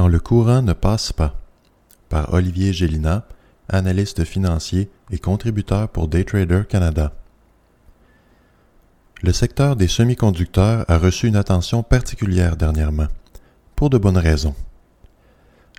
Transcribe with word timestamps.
Quand 0.00 0.08
le 0.08 0.18
courant 0.18 0.62
ne 0.62 0.72
passe 0.72 1.12
pas, 1.12 1.34
par 2.08 2.32
Olivier 2.32 2.72
Gélina, 2.72 3.28
analyste 3.68 4.24
financier 4.24 4.88
et 5.10 5.18
contributeur 5.18 5.90
pour 5.90 6.08
Daytrader 6.08 6.62
Canada. 6.66 7.12
Le 9.20 9.34
secteur 9.34 9.76
des 9.76 9.88
semi-conducteurs 9.88 10.86
a 10.88 10.96
reçu 10.96 11.28
une 11.28 11.36
attention 11.36 11.82
particulière 11.82 12.56
dernièrement, 12.56 13.08
pour 13.76 13.90
de 13.90 13.98
bonnes 13.98 14.16
raisons. 14.16 14.54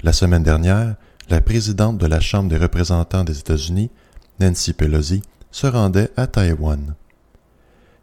La 0.03 0.13
semaine 0.13 0.43
dernière, 0.43 0.97
la 1.31 1.41
présidente 1.41 1.97
de 1.97 2.05
la 2.05 2.19
Chambre 2.19 2.49
des 2.49 2.57
représentants 2.57 3.23
des 3.23 3.39
États-Unis, 3.39 3.89
Nancy 4.39 4.73
Pelosi, 4.73 5.23
se 5.49 5.65
rendait 5.65 6.11
à 6.15 6.27
Taïwan. 6.27 6.93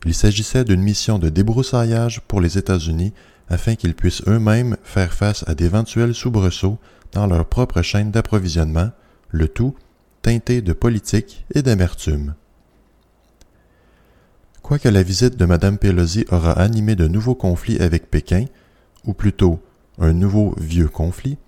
Il 0.04 0.14
s'agissait 0.14 0.64
d'une 0.64 0.82
mission 0.82 1.20
de 1.20 1.28
débroussaillage 1.28 2.22
pour 2.22 2.40
les 2.40 2.58
États-Unis 2.58 3.12
afin 3.48 3.74
qu'ils 3.74 3.94
puissent 3.94 4.22
eux-mêmes 4.26 4.76
faire 4.82 5.12
face 5.12 5.44
à 5.48 5.54
d'éventuels 5.54 6.14
soubresauts 6.14 6.78
dans 7.12 7.26
leur 7.26 7.46
propre 7.46 7.82
chaîne 7.82 8.10
d'approvisionnement, 8.10 8.90
le 9.30 9.48
tout 9.48 9.74
teinté 10.22 10.62
de 10.62 10.72
politique 10.72 11.44
et 11.54 11.62
d'amertume. 11.62 12.34
Quoique 14.62 14.88
la 14.88 15.02
visite 15.02 15.36
de 15.36 15.46
Mme 15.46 15.78
Pelosi 15.78 16.26
aura 16.30 16.52
animé 16.52 16.94
de 16.94 17.08
nouveaux 17.08 17.34
conflits 17.34 17.78
avec 17.78 18.10
Pékin, 18.10 18.44
ou 19.04 19.14
plutôt 19.14 19.62
un 19.98 20.12
nouveau 20.12 20.54
vieux 20.58 20.88
conflit, 20.88 21.38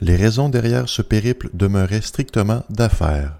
les 0.00 0.14
raisons 0.14 0.48
derrière 0.48 0.88
ce 0.88 1.02
périple 1.02 1.50
demeuraient 1.54 2.02
strictement 2.02 2.64
d'affaires. 2.70 3.38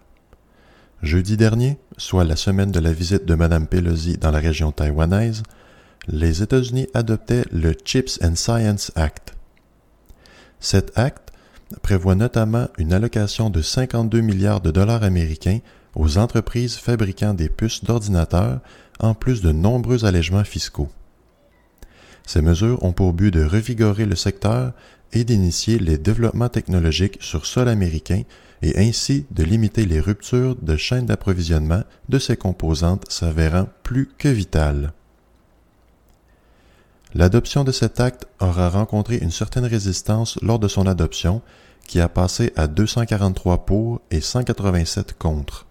Jeudi 1.03 1.37
dernier, 1.37 1.79
soit 1.97 2.25
la 2.25 2.35
semaine 2.35 2.73
de 2.73 2.81
la 2.81 2.93
visite 2.93 3.25
de 3.25 3.35
Mme 3.37 3.69
Pelosi 3.69 4.19
dans 4.19 4.33
la 4.33 4.41
région 4.41 4.73
taïwanaise, 4.73 5.45
les 6.09 6.43
États-Unis 6.43 6.89
adoptaient 6.95 7.45
le 7.53 7.75
Chips 7.85 8.19
and 8.23 8.37
Science 8.37 8.91
Act. 8.97 9.35
Cet 10.59 10.97
acte 10.99 11.33
prévoit 11.83 12.15
notamment 12.15 12.69
une 12.79 12.95
allocation 12.95 13.51
de 13.51 13.61
52 13.61 14.21
milliards 14.21 14.63
de 14.63 14.71
dollars 14.71 15.03
américains 15.03 15.61
aux 15.95 16.17
entreprises 16.17 16.77
fabriquant 16.77 17.35
des 17.35 17.49
puces 17.49 17.85
d'ordinateurs, 17.85 18.61
en 19.01 19.15
plus 19.15 19.43
de 19.43 19.53
nombreux 19.53 20.05
allègements 20.05 20.45
fiscaux. 20.45 20.89
Ces 22.27 22.43
mesures 22.43 22.83
ont 22.83 22.93
pour 22.93 23.13
but 23.13 23.33
de 23.33 23.45
revigorer 23.45 24.07
le 24.07 24.17
secteur 24.17 24.73
et 25.13 25.25
d'initier 25.25 25.79
les 25.79 25.99
développements 25.99 26.49
technologiques 26.49 27.19
sur 27.21 27.47
sol 27.47 27.69
américain 27.69 28.23
et 28.63 28.79
ainsi 28.79 29.27
de 29.31 29.45
limiter 29.45 29.87
les 29.87 30.01
ruptures 30.01 30.57
de 30.57 30.77
chaînes 30.77 31.07
d'approvisionnement 31.07 31.85
de 32.09 32.19
ces 32.19 32.37
composantes 32.37 33.11
s'avérant 33.11 33.69
plus 33.83 34.09
que 34.19 34.29
vitales. 34.29 34.93
L'adoption 37.15 37.65
de 37.65 37.73
cet 37.73 38.01
acte 38.01 38.27
aura 38.39 38.69
rencontré 38.69 39.17
une 39.17 39.31
certaine 39.31 39.65
résistance 39.65 40.39
lors 40.43 40.59
de 40.59 40.69
son 40.69 40.87
adoption, 40.87 41.41
qui 41.87 42.01
a 42.01 42.09
passé 42.09 42.53
à 42.55 42.67
243 42.67 43.65
pour 43.65 44.01
et 44.11 44.21
187 44.21 45.17
contre. 45.17 45.67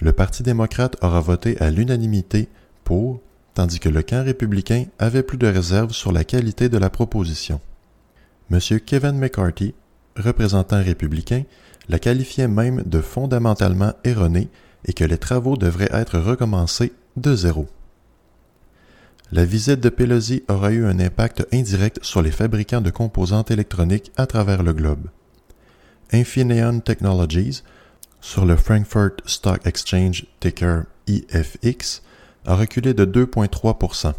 Le 0.00 0.12
Parti 0.12 0.42
démocrate 0.42 0.96
aura 1.02 1.20
voté 1.20 1.56
à 1.60 1.70
l'unanimité 1.70 2.48
pour, 2.82 3.20
tandis 3.54 3.78
que 3.78 3.88
le 3.88 4.02
camp 4.02 4.24
républicain 4.24 4.86
avait 4.98 5.22
plus 5.22 5.38
de 5.38 5.46
réserves 5.46 5.92
sur 5.92 6.10
la 6.10 6.24
qualité 6.24 6.68
de 6.68 6.78
la 6.78 6.90
proposition. 6.90 7.60
M. 8.50 8.58
Kevin 8.84 9.18
McCarthy, 9.18 9.72
représentant 10.16 10.82
républicain, 10.82 11.44
la 11.88 12.00
qualifiait 12.00 12.48
même 12.48 12.82
de 12.84 13.00
fondamentalement 13.00 13.92
erronée 14.02 14.48
et 14.84 14.92
que 14.92 15.04
les 15.04 15.18
travaux 15.18 15.56
devraient 15.56 15.90
être 15.92 16.18
recommencés 16.18 16.92
de 17.16 17.36
zéro. 17.36 17.68
La 19.32 19.44
visite 19.44 19.80
de 19.80 19.88
Pelosi 19.88 20.44
aura 20.48 20.70
eu 20.70 20.84
un 20.84 21.00
impact 21.00 21.46
indirect 21.52 21.98
sur 22.02 22.22
les 22.22 22.30
fabricants 22.30 22.82
de 22.82 22.90
composantes 22.90 23.50
électroniques 23.50 24.12
à 24.16 24.26
travers 24.26 24.62
le 24.62 24.72
globe. 24.72 25.08
Infineon 26.12 26.80
Technologies, 26.80 27.62
sur 28.20 28.44
le 28.44 28.56
Frankfurt 28.56 29.22
Stock 29.26 29.66
Exchange 29.66 30.26
ticker 30.40 30.84
IFX, 31.06 32.02
a 32.46 32.54
reculé 32.54 32.94
de 32.94 33.04
2,3% 33.04 34.12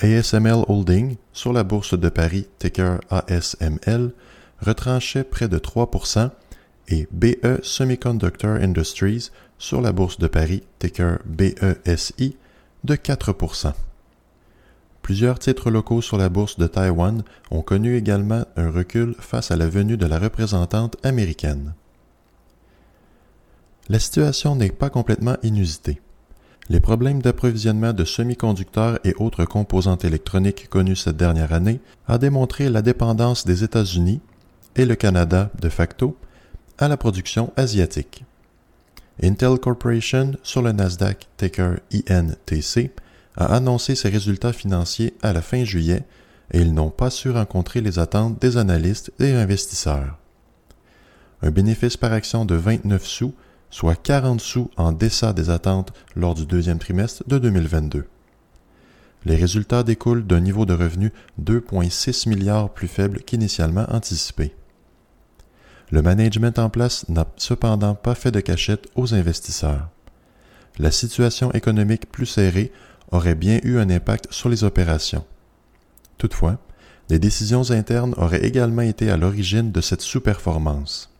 ASML 0.00 0.64
Holding, 0.68 1.16
sur 1.32 1.52
la 1.52 1.64
bourse 1.64 1.98
de 1.98 2.08
Paris 2.08 2.46
ticker 2.58 3.00
ASML, 3.10 4.12
retranchait 4.60 5.24
près 5.24 5.48
de 5.48 5.58
3% 5.58 6.30
et 6.88 7.08
BE 7.10 7.60
Semiconductor 7.62 8.56
Industries, 8.56 9.30
sur 9.58 9.80
la 9.80 9.92
bourse 9.92 10.18
de 10.18 10.26
Paris 10.26 10.62
ticker 10.78 11.18
BESI, 11.26 12.36
de 12.84 12.94
4% 12.94 13.72
Plusieurs 15.00 15.38
titres 15.38 15.70
locaux 15.70 16.02
sur 16.02 16.16
la 16.16 16.28
bourse 16.28 16.58
de 16.58 16.66
Taïwan 16.66 17.24
ont 17.50 17.62
connu 17.62 17.96
également 17.96 18.44
un 18.56 18.70
recul 18.70 19.14
face 19.18 19.50
à 19.50 19.56
la 19.56 19.68
venue 19.68 19.96
de 19.96 20.06
la 20.06 20.18
représentante 20.18 20.96
américaine. 21.02 21.74
La 23.88 23.98
situation 23.98 24.56
n'est 24.56 24.70
pas 24.70 24.88
complètement 24.88 25.36
inusitée. 25.42 26.00
Les 26.70 26.80
problèmes 26.80 27.20
d'approvisionnement 27.20 27.92
de 27.92 28.04
semi-conducteurs 28.04 28.98
et 29.04 29.14
autres 29.18 29.44
composantes 29.44 30.04
électroniques 30.04 30.68
connus 30.70 30.96
cette 30.96 31.18
dernière 31.18 31.52
année 31.52 31.80
a 32.06 32.16
démontré 32.16 32.70
la 32.70 32.80
dépendance 32.80 33.44
des 33.44 33.64
États-Unis 33.64 34.20
et 34.76 34.86
le 34.86 34.94
Canada 34.94 35.50
de 35.60 35.68
facto 35.68 36.16
à 36.78 36.88
la 36.88 36.96
production 36.96 37.52
asiatique. 37.56 38.24
Intel 39.22 39.58
Corporation 39.58 40.32
sur 40.42 40.62
le 40.62 40.72
Nasdaq 40.72 41.28
ticker 41.36 41.76
INTC 41.92 42.90
a 43.36 43.54
annoncé 43.54 43.94
ses 43.94 44.08
résultats 44.08 44.52
financiers 44.52 45.14
à 45.22 45.32
la 45.32 45.40
fin 45.40 45.64
juillet 45.64 46.04
et 46.52 46.60
ils 46.60 46.74
n'ont 46.74 46.90
pas 46.90 47.10
su 47.10 47.30
rencontrer 47.30 47.80
les 47.80 47.98
attentes 47.98 48.40
des 48.40 48.56
analystes 48.56 49.12
et 49.20 49.32
investisseurs. 49.32 50.18
Un 51.42 51.50
bénéfice 51.50 51.96
par 51.96 52.12
action 52.12 52.44
de 52.44 52.54
29 52.54 53.06
sous, 53.06 53.34
soit 53.70 54.00
40 54.00 54.40
sous 54.40 54.70
en 54.76 54.92
deçà 54.92 55.32
des 55.32 55.50
attentes 55.50 55.92
lors 56.16 56.34
du 56.34 56.46
deuxième 56.46 56.78
trimestre 56.78 57.22
de 57.26 57.38
2022. 57.38 58.06
Les 59.26 59.36
résultats 59.36 59.82
découlent 59.82 60.26
d'un 60.26 60.40
niveau 60.40 60.66
de 60.66 60.74
revenu 60.74 61.12
2,6 61.42 62.28
milliards 62.28 62.70
plus 62.70 62.88
faible 62.88 63.20
qu'initialement 63.20 63.86
anticipé. 63.90 64.54
Le 65.90 66.02
management 66.02 66.58
en 66.58 66.70
place 66.70 67.08
n'a 67.08 67.26
cependant 67.36 67.94
pas 67.94 68.14
fait 68.14 68.30
de 68.30 68.40
cachette 68.40 68.88
aux 68.94 69.14
investisseurs. 69.14 69.88
La 70.78 70.90
situation 70.90 71.52
économique 71.52 72.10
plus 72.10 72.26
serrée 72.26 72.72
aurait 73.10 73.34
bien 73.34 73.60
eu 73.62 73.78
un 73.78 73.90
impact 73.90 74.26
sur 74.30 74.48
les 74.48 74.64
opérations. 74.64 75.24
Toutefois, 76.18 76.58
des 77.08 77.18
décisions 77.18 77.70
internes 77.70 78.14
auraient 78.16 78.44
également 78.44 78.82
été 78.82 79.10
à 79.10 79.16
l'origine 79.16 79.72
de 79.72 79.80
cette 79.80 80.00
sous-performance. 80.00 81.10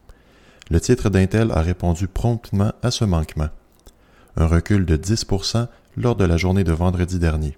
Le 0.70 0.80
titre 0.80 1.10
d'Intel 1.10 1.52
a 1.52 1.60
répondu 1.60 2.08
promptement 2.08 2.72
à 2.82 2.90
ce 2.90 3.04
manquement. 3.04 3.50
Un 4.36 4.46
recul 4.46 4.86
de 4.86 4.96
10% 4.96 5.68
lors 5.96 6.16
de 6.16 6.24
la 6.24 6.36
journée 6.36 6.64
de 6.64 6.72
vendredi 6.72 7.18
dernier. 7.18 7.56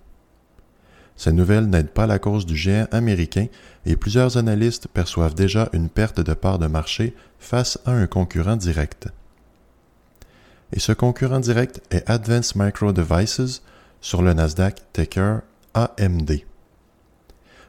Ces 1.17 1.33
nouvelles 1.33 1.69
n'aident 1.69 1.91
pas 1.91 2.07
la 2.07 2.19
cause 2.19 2.45
du 2.45 2.57
géant 2.57 2.87
américain 2.91 3.47
et 3.87 3.97
plusieurs 3.97 4.37
analystes 4.37 4.89
perçoivent 4.89 5.35
déjà 5.35 5.69
une 5.73 5.89
perte 5.89 6.21
de 6.21 6.35
part 6.35 6.59
de 6.59 6.67
marché 6.67 7.15
face 7.39 7.79
à 7.87 7.93
un 7.93 8.07
concurrent 8.07 8.57
direct. 8.57 9.09
Et 10.73 10.81
ce 10.81 10.93
concurrent 10.93 11.41
direct 11.41 11.81
est 11.91 12.09
Advanced 12.11 12.57
Micro 12.57 12.93
Devices 12.93 13.63
sur 14.01 14.23
le 14.23 14.35
Nasdaq 14.35 14.83
Ticker 14.93 15.41
AMD. 15.75 16.41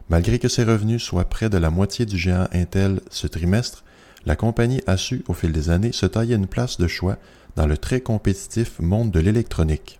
Malgré 0.09 0.39
que 0.39 0.47
ses 0.47 0.63
revenus 0.63 1.03
soient 1.03 1.29
près 1.29 1.49
de 1.49 1.57
la 1.57 1.69
moitié 1.69 2.05
du 2.05 2.17
géant 2.17 2.47
Intel 2.53 3.01
ce 3.09 3.27
trimestre, 3.27 3.83
la 4.25 4.35
compagnie 4.35 4.81
a 4.87 4.97
su, 4.97 5.23
au 5.27 5.33
fil 5.33 5.51
des 5.51 5.69
années, 5.69 5.91
se 5.91 6.05
tailler 6.05 6.35
une 6.35 6.47
place 6.47 6.77
de 6.77 6.87
choix 6.87 7.17
dans 7.55 7.65
le 7.65 7.77
très 7.77 8.01
compétitif 8.01 8.79
monde 8.79 9.11
de 9.11 9.19
l'électronique. 9.19 9.99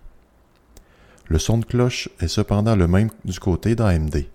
Le 1.30 1.40
son 1.40 1.58
de 1.58 1.66
cloche 1.66 2.10
est 2.20 2.28
cependant 2.28 2.76
le 2.76 2.88
même 2.88 3.10
du 3.26 3.40
côté 3.40 3.76
d'AMD. 3.76 4.26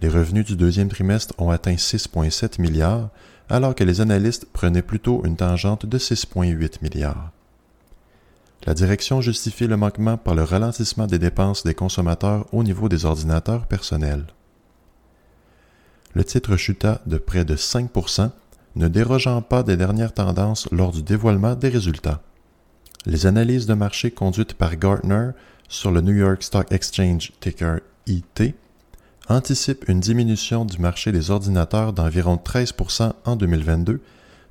Les 0.00 0.08
revenus 0.08 0.46
du 0.46 0.56
deuxième 0.56 0.88
trimestre 0.88 1.34
ont 1.38 1.50
atteint 1.50 1.74
6,7 1.74 2.60
milliards, 2.60 3.10
alors 3.48 3.74
que 3.74 3.84
les 3.84 4.00
analystes 4.00 4.46
prenaient 4.46 4.82
plutôt 4.82 5.22
une 5.24 5.36
tangente 5.36 5.86
de 5.86 5.98
6,8 5.98 6.82
milliards. 6.82 7.30
La 8.66 8.74
direction 8.74 9.20
justifie 9.20 9.66
le 9.66 9.76
manquement 9.76 10.16
par 10.16 10.34
le 10.34 10.42
ralentissement 10.42 11.06
des 11.06 11.18
dépenses 11.18 11.64
des 11.64 11.74
consommateurs 11.74 12.46
au 12.52 12.62
niveau 12.62 12.88
des 12.88 13.04
ordinateurs 13.04 13.66
personnels. 13.66 14.26
Le 16.14 16.24
titre 16.24 16.56
chuta 16.56 17.00
de 17.06 17.18
près 17.18 17.44
de 17.44 17.56
5% 17.56 18.30
ne 18.76 18.88
dérogeant 18.88 19.42
pas 19.42 19.62
des 19.62 19.76
dernières 19.76 20.12
tendances 20.12 20.68
lors 20.72 20.92
du 20.92 21.02
dévoilement 21.02 21.54
des 21.54 21.68
résultats. 21.68 22.20
Les 23.06 23.26
analyses 23.26 23.66
de 23.66 23.74
marché 23.74 24.10
conduites 24.10 24.54
par 24.54 24.76
Gartner 24.76 25.30
sur 25.70 25.92
le 25.92 26.00
New 26.00 26.12
York 26.12 26.42
Stock 26.42 26.72
Exchange 26.72 27.32
ticker 27.40 27.78
IT 28.06 28.54
anticipent 29.28 29.88
une 29.88 30.00
diminution 30.00 30.64
du 30.64 30.78
marché 30.78 31.12
des 31.12 31.30
ordinateurs 31.30 31.92
d'environ 31.92 32.34
13% 32.44 33.12
en 33.24 33.36
2022, 33.36 34.00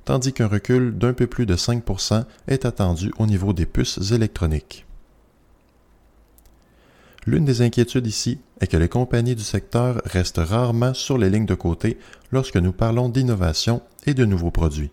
tandis 0.06 0.32
qu'un 0.32 0.48
recul 0.48 0.96
d'un 0.96 1.12
peu 1.12 1.26
plus 1.26 1.44
de 1.44 1.54
5% 1.54 2.24
est 2.48 2.64
attendu 2.64 3.12
au 3.18 3.26
niveau 3.26 3.52
des 3.52 3.66
puces 3.66 4.10
électroniques. 4.12 4.86
L'une 7.26 7.44
des 7.44 7.60
inquiétudes 7.60 8.06
ici 8.06 8.40
est 8.62 8.66
que 8.66 8.78
les 8.78 8.88
compagnies 8.88 9.36
du 9.36 9.44
secteur 9.44 10.00
restent 10.06 10.40
rarement 10.42 10.94
sur 10.94 11.18
les 11.18 11.28
lignes 11.28 11.44
de 11.44 11.54
côté 11.54 11.98
lorsque 12.32 12.56
nous 12.56 12.72
parlons 12.72 13.10
d'innovation 13.10 13.82
et 14.06 14.14
de 14.14 14.24
nouveaux 14.24 14.50
produits. 14.50 14.90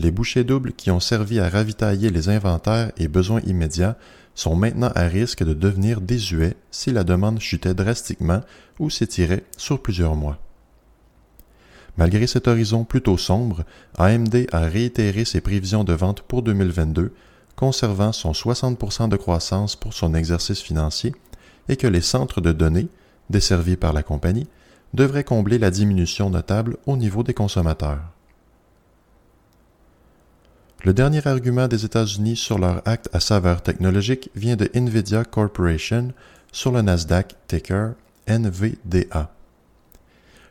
Les 0.00 0.10
bouchées 0.10 0.44
doubles 0.44 0.72
qui 0.72 0.90
ont 0.90 1.00
servi 1.00 1.38
à 1.38 1.48
ravitailler 1.48 2.10
les 2.10 2.28
inventaires 2.28 2.90
et 2.96 3.06
besoins 3.06 3.40
immédiats 3.42 3.96
sont 4.36 4.54
maintenant 4.54 4.92
à 4.94 5.08
risque 5.08 5.42
de 5.42 5.54
devenir 5.54 6.00
désuets 6.00 6.56
si 6.70 6.92
la 6.92 7.02
demande 7.02 7.40
chutait 7.40 7.74
drastiquement 7.74 8.42
ou 8.78 8.90
s'étirait 8.90 9.42
sur 9.56 9.82
plusieurs 9.82 10.14
mois. 10.14 10.38
Malgré 11.96 12.26
cet 12.26 12.46
horizon 12.46 12.84
plutôt 12.84 13.16
sombre, 13.16 13.64
AMD 13.98 14.46
a 14.52 14.60
réitéré 14.60 15.24
ses 15.24 15.40
prévisions 15.40 15.82
de 15.82 15.94
vente 15.94 16.20
pour 16.20 16.42
2022, 16.42 17.12
conservant 17.56 18.12
son 18.12 18.32
60% 18.32 19.08
de 19.08 19.16
croissance 19.16 19.74
pour 19.74 19.94
son 19.94 20.14
exercice 20.14 20.60
financier 20.60 21.14
et 21.70 21.76
que 21.76 21.86
les 21.86 22.02
centres 22.02 22.42
de 22.42 22.52
données, 22.52 22.88
desservis 23.30 23.76
par 23.76 23.94
la 23.94 24.02
compagnie, 24.02 24.46
devraient 24.92 25.24
combler 25.24 25.58
la 25.58 25.70
diminution 25.70 26.28
notable 26.28 26.76
au 26.84 26.98
niveau 26.98 27.22
des 27.22 27.34
consommateurs. 27.34 28.15
Le 30.86 30.94
dernier 30.94 31.26
argument 31.26 31.66
des 31.66 31.84
États-Unis 31.84 32.36
sur 32.36 32.60
leur 32.60 32.80
acte 32.84 33.08
à 33.12 33.18
saveur 33.18 33.60
technologique 33.60 34.30
vient 34.36 34.54
de 34.54 34.70
Nvidia 34.72 35.24
Corporation 35.24 36.12
sur 36.52 36.70
le 36.70 36.80
Nasdaq 36.80 37.34
ticker 37.48 37.94
NVDA. 38.28 39.34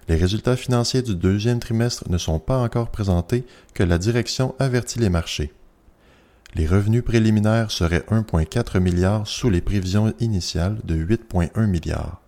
Les 0.09 0.17
résultats 0.17 0.57
financiers 0.57 1.03
du 1.03 1.15
deuxième 1.15 1.61
trimestre 1.61 2.09
ne 2.09 2.17
sont 2.17 2.39
pas 2.39 2.57
encore 2.57 2.91
présentés 2.91 3.45
que 3.73 3.83
la 3.83 3.97
direction 3.97 4.55
avertit 4.59 4.99
les 4.99 5.09
marchés. 5.09 5.53
Les 6.53 6.67
revenus 6.67 7.05
préliminaires 7.05 7.71
seraient 7.71 8.03
1,4 8.11 8.81
milliard 8.81 9.25
sous 9.25 9.49
les 9.49 9.61
prévisions 9.61 10.13
initiales 10.19 10.79
de 10.83 10.95
8,1 10.95 11.65
milliards. 11.65 12.19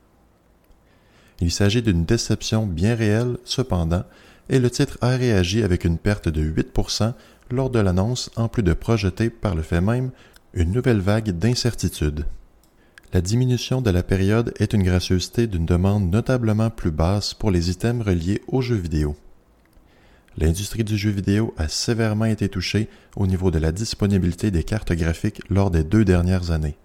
Il 1.41 1.51
s'agit 1.51 1.81
d'une 1.81 2.05
déception 2.05 2.67
bien 2.67 2.95
réelle, 2.95 3.37
cependant, 3.43 4.05
et 4.49 4.59
le 4.59 4.69
titre 4.69 4.97
a 5.01 5.09
réagi 5.09 5.61
avec 5.61 5.83
une 5.83 5.97
perte 5.97 6.29
de 6.29 6.41
8 6.41 6.71
lors 7.51 7.69
de 7.69 7.79
l'annonce, 7.79 8.29
en 8.35 8.47
plus 8.47 8.63
de 8.63 8.73
projeter 8.73 9.29
par 9.29 9.55
le 9.55 9.61
fait 9.61 9.81
même 9.81 10.11
une 10.53 10.71
nouvelle 10.71 10.99
vague 10.99 11.31
d'incertitude. 11.31 12.25
La 13.13 13.21
diminution 13.21 13.81
de 13.81 13.89
la 13.89 14.03
période 14.03 14.53
est 14.59 14.73
une 14.73 14.83
gracieuseté 14.83 15.47
d'une 15.47 15.65
demande 15.65 16.11
notablement 16.11 16.69
plus 16.69 16.91
basse 16.91 17.33
pour 17.33 17.51
les 17.51 17.69
items 17.69 18.05
reliés 18.05 18.41
aux 18.47 18.61
jeux 18.61 18.75
vidéo. 18.75 19.15
L'industrie 20.37 20.83
du 20.83 20.97
jeu 20.97 21.09
vidéo 21.09 21.53
a 21.57 21.67
sévèrement 21.67 22.25
été 22.25 22.49
touchée 22.49 22.89
au 23.15 23.25
niveau 23.25 23.49
de 23.49 23.59
la 23.59 23.71
disponibilité 23.71 24.51
des 24.51 24.63
cartes 24.63 24.93
graphiques 24.93 25.41
lors 25.49 25.71
des 25.71 25.83
deux 25.83 26.05
dernières 26.05 26.51
années. 26.51 26.75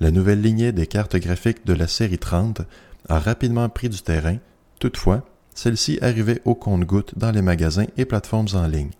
La 0.00 0.10
nouvelle 0.10 0.40
lignée 0.40 0.72
des 0.72 0.86
cartes 0.86 1.16
graphiques 1.16 1.66
de 1.66 1.72
la 1.72 1.86
série 1.86 2.18
30 2.18 2.62
a 3.08 3.18
rapidement 3.18 3.68
pris 3.68 3.88
du 3.88 4.00
terrain, 4.00 4.38
toutefois, 4.78 5.24
celle-ci 5.54 5.98
arrivait 6.02 6.40
au 6.44 6.54
compte-gouttes 6.54 7.18
dans 7.18 7.32
les 7.32 7.42
magasins 7.42 7.86
et 7.96 8.04
plateformes 8.04 8.48
en 8.54 8.66
ligne, 8.66 8.90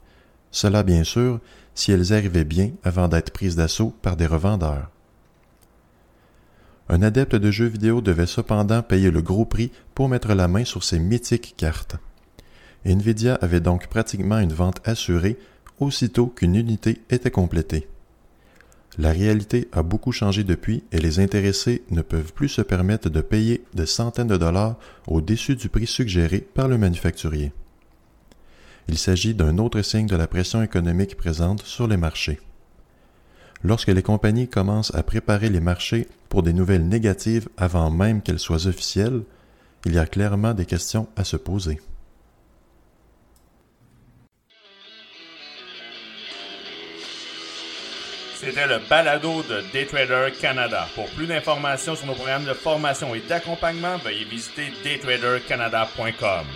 cela, 0.51 0.83
bien 0.83 1.05
sûr, 1.05 1.41
si 1.75 1.93
elles 1.93 2.13
arrivaient 2.13 2.45
bien 2.45 2.73
avant 2.83 3.09
d'être 3.09 3.31
prises 3.31 3.57
d'assaut 3.57 3.95
par 4.03 4.17
des 4.17 4.27
revendeurs. 4.27 4.91
Un 6.89 7.03
adepte 7.03 7.37
de 7.37 7.51
jeux 7.51 7.67
vidéo 7.67 8.01
devait 8.01 8.27
cependant 8.27 8.83
payer 8.83 9.11
le 9.11 9.21
gros 9.21 9.45
prix 9.45 9.71
pour 9.95 10.09
mettre 10.09 10.35
la 10.35 10.49
main 10.49 10.65
sur 10.65 10.83
ces 10.83 10.99
mythiques 10.99 11.55
cartes. 11.57 11.97
Nvidia 12.87 13.35
avait 13.35 13.61
donc 13.61 13.89
pratiquement 13.89 14.39
une 14.39 14.53
vente 14.53 14.81
assurée 14.89 15.39
aussitôt 15.81 16.27
qu'une 16.27 16.55
unité 16.55 17.03
était 17.11 17.31
complétée. 17.31 17.89
La 18.97 19.13
réalité 19.13 19.69
a 19.73 19.83
beaucoup 19.83 20.13
changé 20.13 20.43
depuis 20.43 20.83
et 20.91 20.99
les 20.99 21.21
intéressés 21.21 21.83
ne 21.91 22.03
peuvent 22.03 22.33
plus 22.33 22.49
se 22.49 22.63
permettre 22.63 23.11
de 23.11 23.21
payer 23.21 23.63
des 23.75 23.87
centaines 23.87 24.27
de 24.27 24.37
dollars 24.37 24.77
au-dessus 25.07 25.55
du 25.55 25.69
prix 25.69 25.87
suggéré 25.87 26.41
par 26.41 26.67
le 26.67 26.79
manufacturier. 26.79 27.53
Il 28.89 28.97
s'agit 28.97 29.35
d'un 29.35 29.59
autre 29.59 29.83
signe 29.83 30.07
de 30.07 30.17
la 30.17 30.27
pression 30.27 30.63
économique 30.63 31.17
présente 31.17 31.63
sur 31.63 31.87
les 31.87 31.99
marchés. 31.99 32.41
Lorsque 33.63 33.89
les 33.89 34.03
compagnies 34.03 34.49
commencent 34.49 34.95
à 34.95 35.03
préparer 35.03 35.51
les 35.51 35.61
marchés 35.61 36.09
pour 36.29 36.43
des 36.43 36.55
nouvelles 36.55 36.89
négatives 36.89 37.49
avant 37.59 37.91
même 37.91 38.23
qu'elles 38.23 38.39
soient 38.39 38.67
officielles, 38.67 39.23
il 39.85 39.95
y 39.95 39.99
a 39.99 40.07
clairement 40.07 40.55
des 40.55 40.65
questions 40.65 41.09
à 41.17 41.25
se 41.25 41.37
poser. 41.37 41.81
C'était 48.41 48.69
le 48.69 48.79
balado 48.89 49.43
de 49.43 49.65
Daytrader 49.73 50.33
Canada. 50.41 50.87
Pour 50.95 51.09
plus 51.11 51.27
d'informations 51.27 51.97
sur 51.97 52.07
nos 52.07 52.15
programmes 52.15 52.45
de 52.45 52.55
formation 52.55 53.15
et 53.15 53.21
d'accompagnement, 53.21 53.99
veuillez 53.99 54.25
visiter 54.25 54.73
daytradercanada.com. 54.85 56.47